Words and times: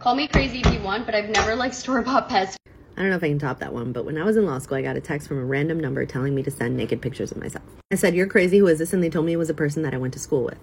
Call 0.00 0.14
me 0.14 0.28
crazy 0.28 0.60
if 0.60 0.72
you 0.72 0.80
want, 0.80 1.04
but 1.04 1.14
I've 1.14 1.28
never 1.28 1.54
liked 1.54 1.74
store 1.74 2.00
bought 2.00 2.26
pesto. 2.26 2.56
I 2.96 3.02
don't 3.02 3.10
know 3.10 3.16
if 3.16 3.22
I 3.22 3.28
can 3.28 3.38
top 3.38 3.58
that 3.58 3.74
one, 3.74 3.92
but 3.92 4.06
when 4.06 4.16
I 4.16 4.24
was 4.24 4.38
in 4.38 4.46
law 4.46 4.58
school, 4.58 4.78
I 4.78 4.82
got 4.82 4.96
a 4.96 5.00
text 5.00 5.28
from 5.28 5.36
a 5.36 5.44
random 5.44 5.78
number 5.78 6.06
telling 6.06 6.34
me 6.34 6.42
to 6.44 6.50
send 6.50 6.74
naked 6.74 7.02
pictures 7.02 7.30
of 7.30 7.36
myself. 7.36 7.66
I 7.92 7.96
said, 7.96 8.14
You're 8.14 8.26
crazy, 8.26 8.56
who 8.56 8.66
is 8.66 8.78
this? 8.78 8.94
And 8.94 9.04
they 9.04 9.10
told 9.10 9.26
me 9.26 9.34
it 9.34 9.36
was 9.36 9.50
a 9.50 9.54
person 9.54 9.82
that 9.82 9.92
I 9.92 9.98
went 9.98 10.14
to 10.14 10.18
school 10.18 10.42
with. 10.42 10.56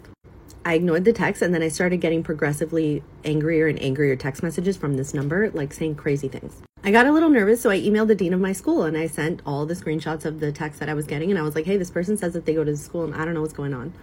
I 0.66 0.74
ignored 0.74 1.06
the 1.06 1.14
text 1.14 1.44
and 1.44 1.54
then 1.54 1.62
I 1.62 1.68
started 1.68 2.02
getting 2.02 2.24
progressively 2.24 3.04
angrier 3.24 3.68
and 3.68 3.80
angrier 3.80 4.16
text 4.16 4.42
messages 4.42 4.76
from 4.76 4.98
this 4.98 5.14
number, 5.14 5.52
like 5.52 5.72
saying 5.72 5.98
crazy 5.98 6.28
things. 6.28 6.64
I 6.84 6.90
got 6.90 7.06
a 7.06 7.12
little 7.12 7.30
nervous, 7.30 7.62
so 7.62 7.70
I 7.70 7.80
emailed 7.80 8.08
the 8.08 8.16
dean 8.16 8.34
of 8.34 8.40
my 8.40 8.54
school 8.54 8.86
and 8.86 8.98
I 8.98 9.06
sent 9.06 9.44
all 9.46 9.68
the 9.68 9.76
screenshots 9.76 10.26
of 10.26 10.40
the 10.40 10.52
text 10.52 10.80
that 10.80 10.90
I 10.90 10.96
was 10.96 11.06
getting. 11.06 11.30
And 11.30 11.38
I 11.38 11.44
was 11.44 11.54
like, 11.54 11.66
hey, 11.68 11.78
this 11.78 11.92
person 11.92 12.18
says 12.18 12.34
that 12.34 12.48
they 12.48 12.56
go 12.56 12.64
to 12.64 12.72
the 12.72 12.78
school 12.78 13.04
and 13.04 13.14
I 13.14 13.24
don't 13.24 13.36
know 13.36 13.42
what's 13.42 13.54
going 13.54 13.76
on. 13.76 13.94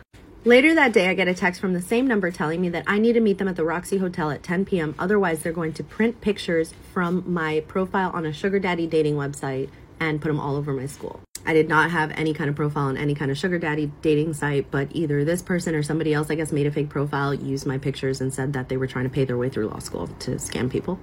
Later 0.46 0.74
that 0.74 0.92
day, 0.92 1.08
I 1.08 1.14
get 1.14 1.26
a 1.26 1.32
text 1.32 1.58
from 1.58 1.72
the 1.72 1.80
same 1.80 2.06
number 2.06 2.30
telling 2.30 2.60
me 2.60 2.68
that 2.68 2.84
I 2.86 2.98
need 2.98 3.14
to 3.14 3.20
meet 3.20 3.38
them 3.38 3.48
at 3.48 3.56
the 3.56 3.64
Roxy 3.64 3.96
Hotel 3.96 4.30
at 4.30 4.42
10 4.42 4.66
p.m. 4.66 4.94
Otherwise, 4.98 5.42
they're 5.42 5.54
going 5.54 5.72
to 5.72 5.82
print 5.82 6.20
pictures 6.20 6.74
from 6.92 7.24
my 7.26 7.60
profile 7.66 8.10
on 8.12 8.26
a 8.26 8.32
sugar 8.32 8.58
daddy 8.58 8.86
dating 8.86 9.14
website 9.14 9.70
and 10.00 10.20
put 10.20 10.28
them 10.28 10.38
all 10.38 10.56
over 10.56 10.74
my 10.74 10.84
school. 10.84 11.18
I 11.46 11.54
did 11.54 11.66
not 11.66 11.90
have 11.92 12.10
any 12.10 12.34
kind 12.34 12.50
of 12.50 12.56
profile 12.56 12.88
on 12.88 12.98
any 12.98 13.14
kind 13.14 13.30
of 13.30 13.38
sugar 13.38 13.58
daddy 13.58 13.90
dating 14.02 14.34
site, 14.34 14.70
but 14.70 14.88
either 14.90 15.24
this 15.24 15.40
person 15.40 15.74
or 15.74 15.82
somebody 15.82 16.12
else, 16.12 16.28
I 16.28 16.34
guess, 16.34 16.52
made 16.52 16.66
a 16.66 16.70
fake 16.70 16.90
profile, 16.90 17.32
used 17.32 17.64
my 17.66 17.78
pictures, 17.78 18.20
and 18.20 18.32
said 18.32 18.52
that 18.52 18.68
they 18.68 18.76
were 18.76 18.86
trying 18.86 19.04
to 19.04 19.10
pay 19.10 19.24
their 19.24 19.38
way 19.38 19.48
through 19.48 19.68
law 19.68 19.78
school 19.78 20.08
to 20.08 20.32
scam 20.32 20.70
people. 20.70 21.00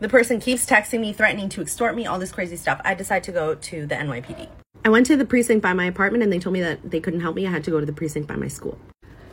The 0.00 0.08
person 0.08 0.40
keeps 0.40 0.66
texting 0.66 0.98
me, 0.98 1.12
threatening 1.12 1.48
to 1.50 1.62
extort 1.62 1.94
me, 1.94 2.06
all 2.06 2.18
this 2.18 2.32
crazy 2.32 2.56
stuff. 2.56 2.80
I 2.84 2.94
decide 2.94 3.22
to 3.24 3.32
go 3.32 3.54
to 3.54 3.86
the 3.86 3.94
NYPD. 3.94 4.48
I 4.84 4.88
went 4.88 5.06
to 5.06 5.16
the 5.16 5.24
precinct 5.24 5.62
by 5.62 5.74
my 5.74 5.84
apartment 5.84 6.24
and 6.24 6.32
they 6.32 6.40
told 6.40 6.54
me 6.54 6.60
that 6.60 6.90
they 6.90 6.98
couldn't 6.98 7.20
help 7.20 7.36
me. 7.36 7.46
I 7.46 7.50
had 7.50 7.62
to 7.64 7.70
go 7.70 7.78
to 7.78 7.86
the 7.86 7.92
precinct 7.92 8.26
by 8.26 8.34
my 8.34 8.48
school. 8.48 8.78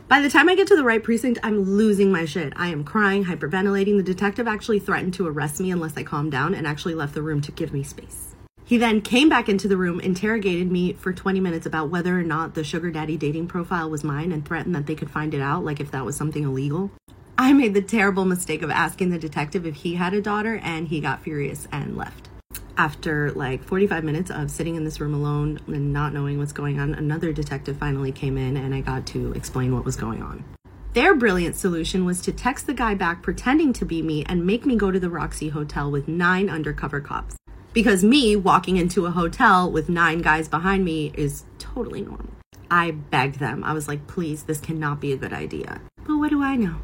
By 0.06 0.20
the 0.20 0.30
time 0.30 0.48
I 0.48 0.54
get 0.54 0.68
to 0.68 0.76
the 0.76 0.84
right 0.84 1.02
precinct, 1.02 1.40
I'm 1.42 1.62
losing 1.62 2.12
my 2.12 2.24
shit. 2.24 2.52
I 2.54 2.68
am 2.68 2.84
crying, 2.84 3.24
hyperventilating. 3.24 3.96
The 3.96 4.04
detective 4.04 4.46
actually 4.46 4.78
threatened 4.78 5.14
to 5.14 5.26
arrest 5.26 5.60
me 5.60 5.72
unless 5.72 5.96
I 5.96 6.04
calmed 6.04 6.30
down 6.30 6.54
and 6.54 6.68
actually 6.68 6.94
left 6.94 7.14
the 7.14 7.22
room 7.22 7.40
to 7.42 7.52
give 7.52 7.72
me 7.72 7.82
space. 7.82 8.36
He 8.64 8.78
then 8.78 9.00
came 9.00 9.28
back 9.28 9.48
into 9.48 9.66
the 9.66 9.76
room, 9.76 9.98
interrogated 9.98 10.70
me 10.70 10.92
for 10.92 11.12
20 11.12 11.40
minutes 11.40 11.66
about 11.66 11.90
whether 11.90 12.16
or 12.16 12.22
not 12.22 12.54
the 12.54 12.62
sugar 12.62 12.92
daddy 12.92 13.16
dating 13.16 13.48
profile 13.48 13.90
was 13.90 14.04
mine 14.04 14.30
and 14.30 14.46
threatened 14.46 14.76
that 14.76 14.86
they 14.86 14.94
could 14.94 15.10
find 15.10 15.34
it 15.34 15.40
out, 15.40 15.64
like 15.64 15.80
if 15.80 15.90
that 15.90 16.04
was 16.04 16.14
something 16.14 16.44
illegal. 16.44 16.92
I 17.36 17.52
made 17.54 17.74
the 17.74 17.82
terrible 17.82 18.24
mistake 18.24 18.62
of 18.62 18.70
asking 18.70 19.10
the 19.10 19.18
detective 19.18 19.66
if 19.66 19.76
he 19.76 19.96
had 19.96 20.14
a 20.14 20.22
daughter, 20.22 20.60
and 20.62 20.86
he 20.86 21.00
got 21.00 21.24
furious 21.24 21.66
and 21.72 21.96
left 21.96 22.29
after 22.80 23.30
like 23.32 23.62
45 23.62 24.04
minutes 24.04 24.30
of 24.30 24.50
sitting 24.50 24.74
in 24.74 24.84
this 24.84 25.02
room 25.02 25.12
alone 25.12 25.60
and 25.66 25.92
not 25.92 26.14
knowing 26.14 26.38
what's 26.38 26.54
going 26.54 26.80
on, 26.80 26.94
another 26.94 27.30
detective 27.30 27.76
finally 27.76 28.10
came 28.10 28.38
in 28.38 28.56
and 28.56 28.74
I 28.74 28.80
got 28.80 29.06
to 29.08 29.32
explain 29.32 29.74
what 29.74 29.84
was 29.84 29.96
going 29.96 30.22
on. 30.22 30.42
Their 30.94 31.14
brilliant 31.14 31.56
solution 31.56 32.06
was 32.06 32.22
to 32.22 32.32
text 32.32 32.66
the 32.66 32.72
guy 32.72 32.94
back 32.94 33.22
pretending 33.22 33.74
to 33.74 33.84
be 33.84 34.00
me 34.00 34.24
and 34.24 34.46
make 34.46 34.64
me 34.64 34.76
go 34.76 34.90
to 34.90 34.98
the 34.98 35.10
Roxy 35.10 35.50
Hotel 35.50 35.90
with 35.90 36.08
nine 36.08 36.48
undercover 36.48 37.02
cops. 37.02 37.36
Because 37.74 38.02
me 38.02 38.34
walking 38.34 38.78
into 38.78 39.04
a 39.04 39.10
hotel 39.10 39.70
with 39.70 39.90
nine 39.90 40.22
guys 40.22 40.48
behind 40.48 40.82
me 40.82 41.12
is 41.14 41.44
totally 41.58 42.00
normal. 42.00 42.32
I 42.70 42.92
begged 42.92 43.40
them. 43.40 43.62
I 43.62 43.74
was 43.74 43.88
like, 43.88 44.06
please, 44.06 44.44
this 44.44 44.58
cannot 44.58 45.02
be 45.02 45.12
a 45.12 45.18
good 45.18 45.34
idea. 45.34 45.82
But 46.06 46.16
what 46.16 46.30
do 46.30 46.42
I 46.42 46.56
know? 46.56 46.76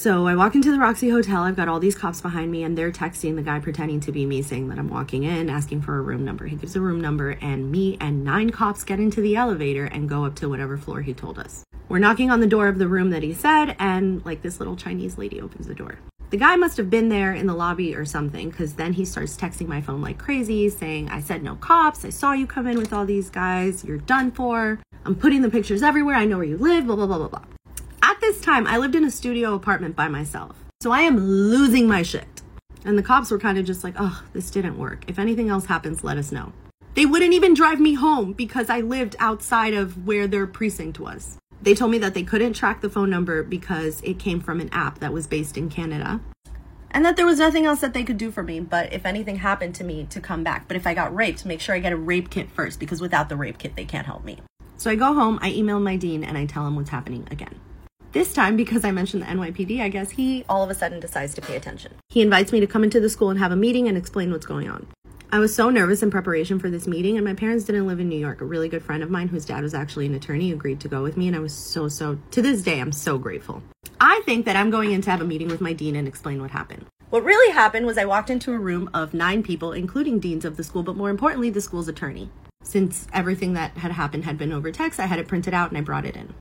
So 0.00 0.26
I 0.26 0.34
walk 0.34 0.54
into 0.54 0.72
the 0.72 0.78
Roxy 0.78 1.10
Hotel. 1.10 1.42
I've 1.42 1.56
got 1.56 1.68
all 1.68 1.78
these 1.78 1.94
cops 1.94 2.22
behind 2.22 2.50
me, 2.50 2.62
and 2.62 2.78
they're 2.78 2.90
texting 2.90 3.36
the 3.36 3.42
guy 3.42 3.60
pretending 3.60 4.00
to 4.00 4.10
be 4.10 4.24
me, 4.24 4.40
saying 4.40 4.70
that 4.70 4.78
I'm 4.78 4.88
walking 4.88 5.24
in, 5.24 5.50
asking 5.50 5.82
for 5.82 5.98
a 5.98 6.00
room 6.00 6.24
number. 6.24 6.46
He 6.46 6.56
gives 6.56 6.74
a 6.74 6.80
room 6.80 7.02
number, 7.02 7.32
and 7.42 7.70
me 7.70 7.98
and 8.00 8.24
nine 8.24 8.48
cops 8.48 8.82
get 8.82 8.98
into 8.98 9.20
the 9.20 9.36
elevator 9.36 9.84
and 9.84 10.08
go 10.08 10.24
up 10.24 10.36
to 10.36 10.48
whatever 10.48 10.78
floor 10.78 11.02
he 11.02 11.12
told 11.12 11.38
us. 11.38 11.64
We're 11.90 11.98
knocking 11.98 12.30
on 12.30 12.40
the 12.40 12.46
door 12.46 12.66
of 12.66 12.78
the 12.78 12.88
room 12.88 13.10
that 13.10 13.22
he 13.22 13.34
said, 13.34 13.76
and 13.78 14.24
like 14.24 14.40
this 14.40 14.58
little 14.58 14.74
Chinese 14.74 15.18
lady 15.18 15.38
opens 15.38 15.66
the 15.66 15.74
door. 15.74 15.98
The 16.30 16.38
guy 16.38 16.56
must 16.56 16.78
have 16.78 16.88
been 16.88 17.10
there 17.10 17.34
in 17.34 17.46
the 17.46 17.52
lobby 17.52 17.94
or 17.94 18.06
something, 18.06 18.48
because 18.48 18.76
then 18.76 18.94
he 18.94 19.04
starts 19.04 19.36
texting 19.36 19.68
my 19.68 19.82
phone 19.82 20.00
like 20.00 20.16
crazy, 20.16 20.70
saying, 20.70 21.10
I 21.10 21.20
said 21.20 21.42
no 21.42 21.56
cops. 21.56 22.06
I 22.06 22.08
saw 22.08 22.32
you 22.32 22.46
come 22.46 22.66
in 22.66 22.78
with 22.78 22.94
all 22.94 23.04
these 23.04 23.28
guys. 23.28 23.84
You're 23.84 23.98
done 23.98 24.30
for. 24.30 24.80
I'm 25.04 25.14
putting 25.14 25.42
the 25.42 25.50
pictures 25.50 25.82
everywhere. 25.82 26.16
I 26.16 26.24
know 26.24 26.38
where 26.38 26.46
you 26.46 26.56
live, 26.56 26.86
blah, 26.86 26.96
blah, 26.96 27.06
blah, 27.06 27.18
blah, 27.18 27.28
blah. 27.28 27.44
Time, 28.50 28.66
I 28.66 28.78
lived 28.78 28.96
in 28.96 29.04
a 29.04 29.12
studio 29.12 29.54
apartment 29.54 29.94
by 29.94 30.08
myself. 30.08 30.56
So 30.80 30.90
I 30.90 31.02
am 31.02 31.16
losing 31.16 31.86
my 31.86 32.02
shit. 32.02 32.42
And 32.84 32.98
the 32.98 33.02
cops 33.02 33.30
were 33.30 33.38
kind 33.38 33.58
of 33.58 33.64
just 33.64 33.84
like, 33.84 33.94
oh, 33.96 34.24
this 34.32 34.50
didn't 34.50 34.76
work. 34.76 35.04
If 35.06 35.20
anything 35.20 35.48
else 35.50 35.66
happens, 35.66 36.02
let 36.02 36.18
us 36.18 36.32
know. 36.32 36.52
They 36.94 37.06
wouldn't 37.06 37.32
even 37.32 37.54
drive 37.54 37.78
me 37.78 37.94
home 37.94 38.32
because 38.32 38.68
I 38.68 38.80
lived 38.80 39.14
outside 39.20 39.72
of 39.72 40.04
where 40.04 40.26
their 40.26 40.48
precinct 40.48 40.98
was. 40.98 41.38
They 41.62 41.76
told 41.76 41.92
me 41.92 41.98
that 41.98 42.12
they 42.12 42.24
couldn't 42.24 42.54
track 42.54 42.80
the 42.80 42.90
phone 42.90 43.08
number 43.08 43.44
because 43.44 44.00
it 44.00 44.18
came 44.18 44.40
from 44.40 44.60
an 44.60 44.68
app 44.72 44.98
that 44.98 45.12
was 45.12 45.28
based 45.28 45.56
in 45.56 45.70
Canada. 45.70 46.20
And 46.90 47.04
that 47.04 47.16
there 47.16 47.26
was 47.26 47.38
nothing 47.38 47.66
else 47.66 47.80
that 47.82 47.94
they 47.94 48.02
could 48.02 48.18
do 48.18 48.32
for 48.32 48.42
me, 48.42 48.58
but 48.58 48.92
if 48.92 49.06
anything 49.06 49.36
happened 49.36 49.76
to 49.76 49.84
me, 49.84 50.08
to 50.10 50.20
come 50.20 50.42
back. 50.42 50.66
But 50.66 50.76
if 50.76 50.88
I 50.88 50.94
got 50.94 51.14
raped, 51.14 51.46
make 51.46 51.60
sure 51.60 51.76
I 51.76 51.78
get 51.78 51.92
a 51.92 51.96
rape 51.96 52.30
kit 52.30 52.50
first 52.50 52.80
because 52.80 53.00
without 53.00 53.28
the 53.28 53.36
rape 53.36 53.58
kit, 53.58 53.76
they 53.76 53.84
can't 53.84 54.08
help 54.08 54.24
me. 54.24 54.40
So 54.76 54.90
I 54.90 54.96
go 54.96 55.14
home, 55.14 55.38
I 55.40 55.52
email 55.52 55.78
my 55.78 55.94
dean, 55.94 56.24
and 56.24 56.36
I 56.36 56.46
tell 56.46 56.66
him 56.66 56.74
what's 56.74 56.90
happening 56.90 57.28
again. 57.30 57.60
This 58.12 58.32
time, 58.32 58.56
because 58.56 58.84
I 58.84 58.90
mentioned 58.90 59.22
the 59.22 59.26
NYPD, 59.26 59.80
I 59.80 59.88
guess 59.88 60.10
he 60.10 60.44
all 60.48 60.64
of 60.64 60.70
a 60.70 60.74
sudden 60.74 60.98
decides 60.98 61.32
to 61.34 61.40
pay 61.40 61.54
attention. 61.54 61.94
He 62.08 62.20
invites 62.20 62.50
me 62.50 62.58
to 62.58 62.66
come 62.66 62.82
into 62.82 62.98
the 62.98 63.08
school 63.08 63.30
and 63.30 63.38
have 63.38 63.52
a 63.52 63.56
meeting 63.56 63.86
and 63.86 63.96
explain 63.96 64.32
what's 64.32 64.46
going 64.46 64.68
on. 64.68 64.88
I 65.30 65.38
was 65.38 65.54
so 65.54 65.70
nervous 65.70 66.02
in 66.02 66.10
preparation 66.10 66.58
for 66.58 66.68
this 66.70 66.88
meeting, 66.88 67.16
and 67.16 67.24
my 67.24 67.34
parents 67.34 67.64
didn't 67.64 67.86
live 67.86 68.00
in 68.00 68.08
New 68.08 68.18
York. 68.18 68.40
A 68.40 68.44
really 68.44 68.68
good 68.68 68.82
friend 68.82 69.04
of 69.04 69.10
mine, 69.10 69.28
whose 69.28 69.44
dad 69.44 69.62
was 69.62 69.74
actually 69.74 70.06
an 70.06 70.14
attorney, 70.16 70.50
agreed 70.50 70.80
to 70.80 70.88
go 70.88 71.04
with 71.04 71.16
me, 71.16 71.28
and 71.28 71.36
I 71.36 71.38
was 71.38 71.54
so, 71.54 71.86
so, 71.86 72.18
to 72.32 72.42
this 72.42 72.62
day, 72.62 72.80
I'm 72.80 72.90
so 72.90 73.16
grateful. 73.16 73.62
I 74.00 74.22
think 74.24 74.44
that 74.46 74.56
I'm 74.56 74.70
going 74.70 74.90
in 74.90 75.02
to 75.02 75.10
have 75.10 75.20
a 75.20 75.24
meeting 75.24 75.46
with 75.46 75.60
my 75.60 75.72
dean 75.72 75.94
and 75.94 76.08
explain 76.08 76.40
what 76.40 76.50
happened. 76.50 76.86
What 77.10 77.22
really 77.22 77.52
happened 77.52 77.86
was 77.86 77.96
I 77.96 78.06
walked 78.06 78.28
into 78.28 78.52
a 78.52 78.58
room 78.58 78.90
of 78.92 79.14
nine 79.14 79.44
people, 79.44 79.72
including 79.72 80.18
deans 80.18 80.44
of 80.44 80.56
the 80.56 80.64
school, 80.64 80.82
but 80.82 80.96
more 80.96 81.10
importantly, 81.10 81.50
the 81.50 81.60
school's 81.60 81.86
attorney. 81.86 82.28
Since 82.64 83.06
everything 83.12 83.52
that 83.52 83.76
had 83.76 83.92
happened 83.92 84.24
had 84.24 84.36
been 84.36 84.52
over 84.52 84.72
text, 84.72 84.98
I 84.98 85.06
had 85.06 85.20
it 85.20 85.28
printed 85.28 85.54
out 85.54 85.68
and 85.68 85.78
I 85.78 85.82
brought 85.82 86.06
it 86.06 86.16
in. 86.16 86.34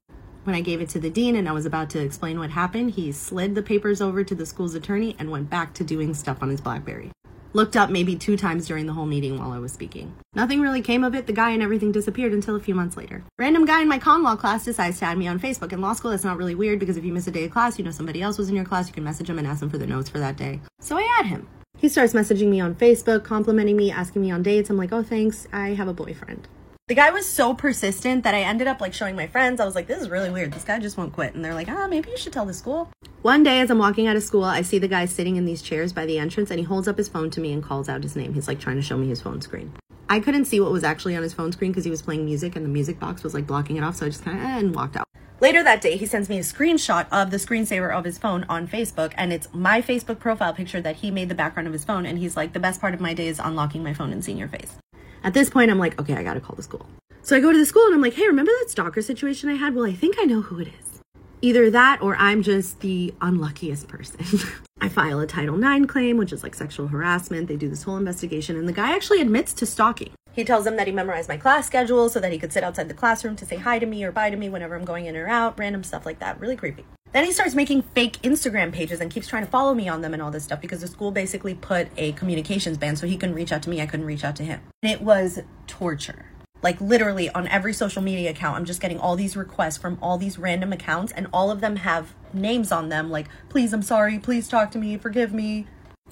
When 0.45 0.55
I 0.55 0.61
gave 0.61 0.81
it 0.81 0.89
to 0.89 0.99
the 0.99 1.09
dean 1.09 1.35
and 1.35 1.49
I 1.49 1.51
was 1.51 1.65
about 1.65 1.89
to 1.91 1.99
explain 1.99 2.39
what 2.39 2.49
happened, 2.49 2.91
he 2.91 3.11
slid 3.11 3.55
the 3.55 3.61
papers 3.61 4.01
over 4.01 4.23
to 4.23 4.33
the 4.33 4.45
school's 4.45 4.73
attorney 4.73 5.15
and 5.19 5.29
went 5.29 5.49
back 5.49 5.73
to 5.75 5.83
doing 5.83 6.13
stuff 6.13 6.37
on 6.41 6.49
his 6.49 6.61
Blackberry. 6.61 7.11
Looked 7.51 7.75
up 7.75 7.89
maybe 7.89 8.15
two 8.15 8.37
times 8.37 8.67
during 8.67 8.85
the 8.85 8.93
whole 8.93 9.07
meeting 9.07 9.39
while 9.39 9.51
I 9.51 9.57
was 9.57 9.73
speaking. 9.73 10.15
Nothing 10.35 10.61
really 10.61 10.81
came 10.81 11.03
of 11.03 11.15
it. 11.15 11.25
The 11.25 11.33
guy 11.33 11.49
and 11.49 11.63
everything 11.63 11.91
disappeared 11.91 12.31
until 12.31 12.55
a 12.55 12.59
few 12.59 12.75
months 12.75 12.95
later. 12.95 13.23
Random 13.39 13.65
guy 13.65 13.81
in 13.81 13.87
my 13.87 13.97
con 13.97 14.21
law 14.21 14.35
class 14.35 14.65
decides 14.65 14.99
to 14.99 15.05
add 15.05 15.17
me 15.17 15.27
on 15.27 15.39
Facebook. 15.39 15.73
In 15.73 15.81
law 15.81 15.93
school, 15.93 16.11
that's 16.11 16.23
not 16.23 16.37
really 16.37 16.55
weird 16.55 16.79
because 16.79 16.95
if 16.95 17.03
you 17.03 17.11
miss 17.11 17.27
a 17.27 17.31
day 17.31 17.45
of 17.45 17.51
class, 17.51 17.79
you 17.79 17.83
know 17.83 17.91
somebody 17.91 18.21
else 18.21 18.37
was 18.37 18.49
in 18.49 18.55
your 18.55 18.65
class, 18.65 18.87
you 18.87 18.93
can 18.93 19.03
message 19.03 19.29
him 19.29 19.39
and 19.39 19.47
ask 19.47 19.63
him 19.63 19.69
for 19.69 19.79
the 19.79 19.87
notes 19.87 20.09
for 20.09 20.19
that 20.19 20.37
day. 20.37 20.61
So 20.79 20.95
I 20.97 21.17
add 21.19 21.25
him. 21.25 21.47
He 21.77 21.89
starts 21.89 22.13
messaging 22.13 22.49
me 22.49 22.59
on 22.59 22.75
Facebook, 22.75 23.23
complimenting 23.23 23.77
me, 23.77 23.89
asking 23.89 24.21
me 24.21 24.31
on 24.31 24.43
dates. 24.43 24.69
I'm 24.69 24.77
like, 24.77 24.93
oh, 24.93 25.01
thanks. 25.01 25.47
I 25.51 25.69
have 25.69 25.87
a 25.87 25.93
boyfriend. 25.93 26.47
The 26.89 26.95
guy 26.95 27.11
was 27.11 27.27
so 27.27 27.53
persistent 27.53 28.23
that 28.23 28.33
I 28.33 28.41
ended 28.41 28.65
up 28.65 28.81
like 28.81 28.95
showing 28.95 29.15
my 29.15 29.27
friends. 29.27 29.61
I 29.61 29.65
was 29.65 29.75
like, 29.75 29.85
this 29.85 30.01
is 30.01 30.09
really 30.09 30.31
weird. 30.31 30.51
This 30.51 30.63
guy 30.63 30.79
just 30.79 30.97
won't 30.97 31.13
quit. 31.13 31.35
And 31.35 31.45
they're 31.45 31.53
like, 31.53 31.69
ah, 31.69 31.85
maybe 31.87 32.09
you 32.09 32.17
should 32.17 32.33
tell 32.33 32.47
the 32.47 32.53
school. 32.55 32.89
One 33.21 33.43
day, 33.43 33.59
as 33.59 33.69
I'm 33.69 33.77
walking 33.77 34.07
out 34.07 34.15
of 34.15 34.23
school, 34.23 34.43
I 34.43 34.63
see 34.63 34.79
the 34.79 34.87
guy 34.87 35.05
sitting 35.05 35.35
in 35.35 35.45
these 35.45 35.61
chairs 35.61 35.93
by 35.93 36.07
the 36.07 36.17
entrance 36.17 36.49
and 36.49 36.59
he 36.59 36.65
holds 36.65 36.87
up 36.87 36.97
his 36.97 37.07
phone 37.07 37.29
to 37.29 37.39
me 37.39 37.53
and 37.53 37.61
calls 37.61 37.89
out 37.89 38.01
his 38.01 38.15
name. 38.15 38.33
He's 38.33 38.47
like 38.47 38.59
trying 38.59 38.77
to 38.77 38.81
show 38.81 38.97
me 38.97 39.07
his 39.07 39.21
phone 39.21 39.39
screen. 39.39 39.71
I 40.09 40.19
couldn't 40.19 40.45
see 40.45 40.59
what 40.59 40.71
was 40.71 40.83
actually 40.83 41.15
on 41.15 41.21
his 41.21 41.31
phone 41.31 41.51
screen 41.51 41.69
because 41.69 41.83
he 41.83 41.91
was 41.91 42.01
playing 42.01 42.25
music 42.25 42.55
and 42.55 42.65
the 42.65 42.69
music 42.69 42.99
box 42.99 43.21
was 43.21 43.35
like 43.35 43.45
blocking 43.45 43.77
it 43.77 43.83
off. 43.83 43.97
So 43.97 44.07
I 44.07 44.09
just 44.09 44.25
kind 44.25 44.39
of 44.39 44.43
eh, 44.43 44.57
and 44.57 44.73
walked 44.73 44.97
out. 44.97 45.05
Later 45.41 45.63
that 45.63 45.81
day, 45.81 45.95
he 45.95 46.07
sends 46.07 46.27
me 46.27 46.39
a 46.39 46.41
screenshot 46.41 47.05
of 47.11 47.29
the 47.29 47.37
screensaver 47.37 47.93
of 47.95 48.03
his 48.03 48.17
phone 48.17 48.47
on 48.49 48.67
Facebook, 48.67 49.13
and 49.15 49.31
it's 49.31 49.47
my 49.53 49.79
Facebook 49.79 50.17
profile 50.17 50.53
picture 50.53 50.81
that 50.81 50.97
he 50.97 51.11
made 51.11 51.29
the 51.29 51.35
background 51.35 51.67
of 51.67 51.73
his 51.73 51.85
phone. 51.85 52.07
And 52.07 52.17
he's 52.17 52.35
like, 52.35 52.53
The 52.53 52.59
best 52.59 52.81
part 52.81 52.95
of 52.95 52.99
my 52.99 53.13
day 53.13 53.27
is 53.27 53.37
unlocking 53.37 53.83
my 53.83 53.93
phone 53.93 54.11
and 54.11 54.25
seeing 54.25 54.39
your 54.39 54.47
face. 54.47 54.75
At 55.23 55.33
this 55.33 55.49
point, 55.49 55.71
I'm 55.71 55.79
like, 55.79 55.99
Okay, 55.99 56.15
I 56.15 56.23
gotta 56.23 56.39
call 56.39 56.55
the 56.55 56.63
school. 56.63 56.85
So 57.21 57.35
I 57.35 57.41
go 57.41 57.51
to 57.51 57.57
the 57.57 57.65
school 57.65 57.85
and 57.85 57.93
I'm 57.93 58.01
like, 58.01 58.13
hey, 58.15 58.25
remember 58.25 58.51
that 58.59 58.71
stalker 58.71 59.01
situation 59.01 59.49
I 59.49 59.53
had? 59.53 59.75
Well, 59.75 59.85
I 59.85 59.93
think 59.93 60.15
I 60.19 60.23
know 60.23 60.41
who 60.41 60.59
it 60.59 60.67
is. 60.67 61.01
Either 61.41 61.69
that 61.69 62.01
or 62.01 62.15
I'm 62.15 62.41
just 62.41 62.79
the 62.79 63.13
unluckiest 63.21 63.87
person. 63.87 64.39
I 64.81 64.89
file 64.89 65.19
a 65.19 65.27
Title 65.27 65.63
IX 65.63 65.85
claim, 65.85 66.17
which 66.17 66.33
is 66.33 66.43
like 66.43 66.55
sexual 66.55 66.87
harassment. 66.87 67.47
They 67.47 67.55
do 67.55 67.69
this 67.69 67.83
whole 67.83 67.97
investigation, 67.97 68.57
and 68.57 68.67
the 68.67 68.73
guy 68.73 68.95
actually 68.95 69.21
admits 69.21 69.53
to 69.53 69.65
stalking. 69.65 70.11
He 70.33 70.43
tells 70.43 70.63
them 70.63 70.75
that 70.77 70.87
he 70.87 70.93
memorized 70.93 71.29
my 71.29 71.37
class 71.37 71.67
schedule 71.67 72.09
so 72.09 72.19
that 72.19 72.31
he 72.31 72.39
could 72.39 72.51
sit 72.51 72.63
outside 72.63 72.87
the 72.87 72.93
classroom 72.93 73.35
to 73.35 73.45
say 73.45 73.57
hi 73.57 73.77
to 73.77 73.85
me 73.85 74.03
or 74.03 74.11
bye 74.11 74.29
to 74.29 74.37
me 74.37 74.49
whenever 74.49 74.75
I'm 74.75 74.85
going 74.85 75.05
in 75.05 75.15
or 75.15 75.27
out, 75.27 75.59
random 75.59 75.83
stuff 75.83 76.05
like 76.05 76.19
that. 76.19 76.39
Really 76.39 76.55
creepy. 76.55 76.85
Then 77.11 77.25
he 77.25 77.31
starts 77.31 77.55
making 77.55 77.81
fake 77.81 78.21
Instagram 78.21 78.71
pages 78.71 79.01
and 79.01 79.09
keeps 79.09 79.27
trying 79.27 79.43
to 79.43 79.49
follow 79.49 79.73
me 79.73 79.89
on 79.89 80.01
them 80.01 80.13
and 80.13 80.21
all 80.21 80.29
this 80.29 80.43
stuff 80.43 80.61
because 80.61 80.81
the 80.81 80.87
school 80.87 81.11
basically 81.11 81.55
put 81.55 81.87
a 81.97 82.11
communications 82.11 82.77
ban 82.77 82.95
so 82.95 83.07
he 83.07 83.17
couldn't 83.17 83.35
reach 83.35 83.51
out 83.51 83.63
to 83.63 83.69
me, 83.69 83.81
I 83.81 83.87
couldn't 83.87 84.05
reach 84.05 84.23
out 84.23 84.35
to 84.37 84.43
him. 84.43 84.61
And 84.83 84.91
it 84.91 85.01
was 85.01 85.39
torture. 85.65 86.25
Like 86.61 86.79
literally 86.79 87.29
on 87.29 87.47
every 87.47 87.71
social 87.71 88.01
media 88.01 88.31
account 88.31 88.57
i'm 88.57 88.65
just 88.65 88.81
getting 88.81 88.99
all 88.99 89.15
these 89.15 89.37
requests 89.37 89.77
from 89.77 89.97
all 90.01 90.17
these 90.17 90.37
random 90.37 90.73
accounts 90.73 91.13
and 91.13 91.27
all 91.31 91.51
of 91.51 91.61
them 91.61 91.77
have 91.77 92.13
names 92.33 92.69
on 92.69 92.89
them 92.89 93.09
like 93.09 93.27
please 93.47 93.71
i'm 93.71 93.81
sorry 93.81 94.19
please 94.19 94.49
talk 94.49 94.69
to 94.71 94.77
me 94.77 94.97
forgive 94.97 95.33
me. 95.33 95.67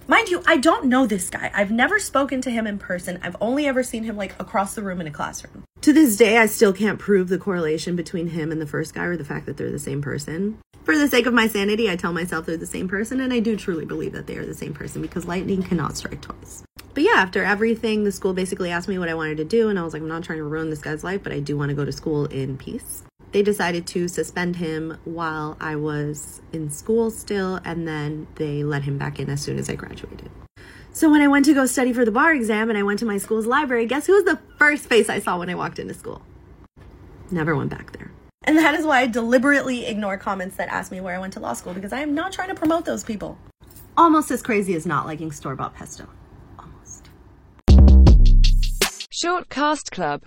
Mind 0.08 0.30
you 0.30 0.42
i 0.48 0.56
don't 0.56 0.86
know 0.86 1.06
this 1.06 1.30
guy. 1.30 1.52
I've 1.54 1.70
never 1.70 2.00
spoken 2.00 2.40
to 2.42 2.50
him 2.50 2.66
in 2.66 2.80
person. 2.80 3.20
I've 3.22 3.36
only 3.42 3.68
ever 3.68 3.84
seen 3.84 4.04
him 4.06 4.16
like 4.16 4.40
across 4.40 4.74
the 4.74 4.84
room 4.84 5.02
in 5.02 5.08
a 5.08 5.12
classroom 5.12 5.67
To 5.82 5.94
this 5.94 6.18
day, 6.18 6.38
I 6.38 6.48
still 6.48 6.74
can't 6.74 7.00
prove 7.00 7.30
the 7.30 7.38
correlation 7.38 7.96
between 7.96 8.28
him 8.28 8.52
and 8.52 8.60
the 8.60 8.68
first 8.68 8.94
guy 8.94 9.06
or 9.06 9.16
the 9.16 9.24
fact 9.24 9.46
that 9.46 9.56
they're 9.56 9.72
the 9.72 9.80
same 9.80 10.02
person. 10.02 10.58
For 10.84 10.98
the 10.98 11.08
sake 11.08 11.26
of 11.26 11.34
my 11.34 11.48
sanity, 11.48 11.90
I 11.90 11.96
tell 11.96 12.14
myself 12.14 12.46
they're 12.46 12.58
the 12.58 12.66
same 12.66 12.88
person, 12.88 13.20
and 13.22 13.32
I 13.32 13.40
do 13.40 13.56
truly 13.56 13.86
believe 13.86 14.14
that 14.14 14.28
they 14.28 14.38
are 14.38 14.46
the 14.46 14.54
same 14.54 14.74
person 14.74 15.02
because 15.02 15.26
lightning 15.26 15.64
cannot 15.64 15.96
strike 15.96 16.22
twice. 16.22 16.64
But 16.94 17.04
yeah, 17.04 17.16
after 17.16 17.44
everything, 17.44 18.04
the 18.04 18.12
school 18.12 18.34
basically 18.34 18.72
asked 18.72 18.88
me 18.88 18.98
what 18.98 19.08
I 19.08 19.14
wanted 19.14 19.38
to 19.38 19.46
do, 19.46 19.70
and 19.70 19.78
I 19.78 19.84
was 19.84 19.94
like, 19.94 20.02
I'm 20.02 20.08
not 20.08 20.24
trying 20.24 20.40
to 20.40 20.44
ruin 20.44 20.70
this 20.70 20.82
guy's 20.82 21.04
life, 21.04 21.24
but 21.24 21.32
I 21.32 21.40
do 21.40 21.58
want 21.58 21.70
to 21.70 21.76
go 21.76 21.86
to 21.86 21.92
school 21.92 22.26
in 22.26 22.58
peace. 22.58 23.04
They 23.32 23.44
decided 23.44 23.86
to 23.88 24.08
suspend 24.08 24.56
him 24.56 24.98
while 25.04 25.58
I 25.60 25.76
was 25.76 26.42
in 26.54 26.70
school 26.70 27.12
still, 27.12 27.60
and 27.64 27.88
then 27.88 28.28
they 28.36 28.64
let 28.64 28.84
him 28.84 28.98
back 28.98 29.20
in 29.20 29.30
as 29.30 29.42
soon 29.42 29.60
as 29.60 29.70
I 29.70 29.76
graduated. 29.76 30.32
So 30.98 31.12
when 31.12 31.22
I 31.22 31.28
went 31.28 31.46
to 31.46 31.54
go 31.54 31.68
study 31.68 31.94
for 31.94 32.06
the 32.06 32.12
bar 32.12 32.34
exam 32.34 32.70
and 32.70 32.78
I 32.80 32.82
went 32.82 32.98
to 33.02 33.06
my 33.06 33.20
school's 33.20 33.46
library, 33.46 33.86
guess 33.86 34.08
who 34.08 34.14
was 34.14 34.24
the 34.24 34.40
first 34.58 34.88
face 34.88 35.10
I 35.10 35.20
saw 35.20 35.38
when 35.38 35.48
I 35.48 35.54
walked 35.54 35.78
into 35.78 35.94
school? 35.94 36.24
Never 37.30 37.56
went 37.56 37.70
back 37.70 37.96
there. 37.96 38.12
And 38.46 38.58
that 38.58 38.74
is 38.74 38.84
why 38.84 39.02
I 39.02 39.06
deliberately 39.06 39.86
ignore 39.86 40.18
comments 40.18 40.56
that 40.56 40.70
ask 40.70 40.92
me 40.92 41.00
where 41.00 41.16
I 41.16 41.20
went 41.20 41.34
to 41.34 41.40
law 41.40 41.54
school 41.54 41.76
because 41.76 41.94
I 41.94 42.00
am 42.00 42.16
not 42.16 42.32
trying 42.32 42.48
to 42.48 42.56
promote 42.56 42.86
those 42.86 43.04
people. 43.04 43.38
Almost 43.96 44.32
as 44.32 44.42
crazy 44.42 44.74
as 44.74 44.88
not 44.88 45.06
liking 45.06 45.32
store 45.32 45.56
bought 45.56 45.76
pesto. 45.76 46.08
Almost. 46.58 47.10
Short 49.12 49.50
Cast 49.50 49.92
Club 49.92 50.16